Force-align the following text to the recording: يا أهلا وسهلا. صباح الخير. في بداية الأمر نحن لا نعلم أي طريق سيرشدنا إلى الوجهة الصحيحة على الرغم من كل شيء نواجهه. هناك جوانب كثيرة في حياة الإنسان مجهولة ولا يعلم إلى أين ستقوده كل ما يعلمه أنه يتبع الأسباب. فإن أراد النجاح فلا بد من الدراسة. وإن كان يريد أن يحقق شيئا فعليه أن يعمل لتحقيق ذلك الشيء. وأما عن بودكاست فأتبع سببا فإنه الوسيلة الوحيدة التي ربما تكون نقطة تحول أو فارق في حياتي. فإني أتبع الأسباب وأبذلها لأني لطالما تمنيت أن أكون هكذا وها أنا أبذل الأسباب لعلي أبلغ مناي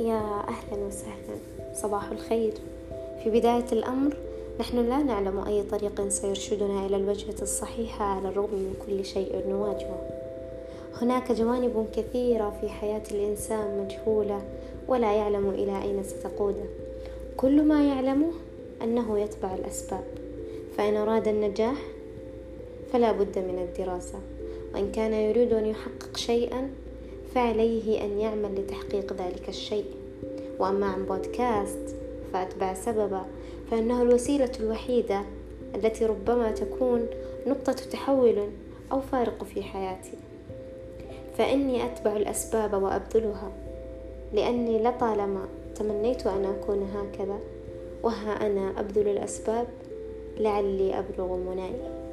يا 0.00 0.44
أهلا 0.48 0.86
وسهلا. 0.86 1.36
صباح 1.74 2.10
الخير. 2.10 2.52
في 3.22 3.30
بداية 3.30 3.64
الأمر 3.72 4.16
نحن 4.60 4.76
لا 4.88 5.02
نعلم 5.02 5.38
أي 5.38 5.62
طريق 5.62 6.08
سيرشدنا 6.08 6.86
إلى 6.86 6.96
الوجهة 6.96 7.42
الصحيحة 7.42 8.04
على 8.04 8.28
الرغم 8.28 8.54
من 8.54 8.74
كل 8.86 9.04
شيء 9.04 9.44
نواجهه. 9.48 10.10
هناك 11.02 11.32
جوانب 11.32 11.86
كثيرة 11.96 12.52
في 12.60 12.68
حياة 12.68 13.02
الإنسان 13.10 13.84
مجهولة 13.84 14.42
ولا 14.88 15.12
يعلم 15.12 15.50
إلى 15.50 15.82
أين 15.82 16.02
ستقوده 16.02 16.64
كل 17.36 17.62
ما 17.62 17.88
يعلمه 17.88 18.30
أنه 18.82 19.18
يتبع 19.18 19.54
الأسباب. 19.54 20.04
فإن 20.76 20.96
أراد 20.96 21.28
النجاح 21.28 21.82
فلا 22.92 23.12
بد 23.12 23.38
من 23.38 23.68
الدراسة. 23.68 24.18
وإن 24.74 24.92
كان 24.92 25.12
يريد 25.12 25.52
أن 25.52 25.66
يحقق 25.66 26.16
شيئا 26.16 26.70
فعليه 27.34 28.04
أن 28.04 28.18
يعمل 28.18 28.54
لتحقيق 28.54 29.12
ذلك 29.12 29.48
الشيء. 29.48 29.84
وأما 30.58 30.86
عن 30.86 31.04
بودكاست 31.04 31.96
فأتبع 32.32 32.74
سببا 32.74 33.22
فإنه 33.70 34.02
الوسيلة 34.02 34.52
الوحيدة 34.60 35.22
التي 35.74 36.06
ربما 36.06 36.50
تكون 36.50 37.06
نقطة 37.46 37.72
تحول 37.72 38.48
أو 38.92 39.00
فارق 39.00 39.44
في 39.44 39.62
حياتي. 39.62 40.12
فإني 41.38 41.84
أتبع 41.84 42.16
الأسباب 42.16 42.82
وأبذلها 42.82 43.52
لأني 44.32 44.82
لطالما 44.82 45.44
تمنيت 45.74 46.26
أن 46.26 46.44
أكون 46.44 46.90
هكذا 46.94 47.38
وها 48.02 48.46
أنا 48.46 48.80
أبذل 48.80 49.08
الأسباب 49.08 49.66
لعلي 50.38 50.98
أبلغ 50.98 51.36
مناي 51.36 52.03